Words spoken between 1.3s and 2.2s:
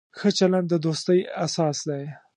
اساس دی.